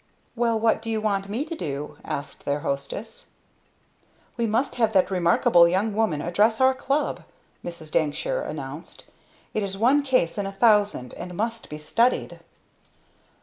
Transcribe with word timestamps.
"Well, 0.35 0.59
what 0.59 0.81
do 0.81 0.89
you 0.89 0.99
want 0.99 1.29
me 1.29 1.45
to 1.45 1.53
do?" 1.55 1.97
asked 2.03 2.43
their 2.43 2.61
hostess. 2.61 3.27
"We 4.35 4.47
must 4.47 4.73
have 4.81 4.93
that 4.93 5.11
remarkable 5.11 5.67
young 5.67 5.93
woman 5.93 6.23
address 6.23 6.59
our 6.59 6.73
club!" 6.73 7.21
Mrs. 7.63 7.91
Dankshire 7.91 8.41
announced. 8.41 9.03
"It 9.53 9.61
is 9.61 9.77
one 9.77 10.01
case 10.01 10.39
in 10.39 10.47
a 10.47 10.51
thousand, 10.53 11.13
and 11.13 11.35
must 11.35 11.69
be 11.69 11.77
studied!" 11.77 12.39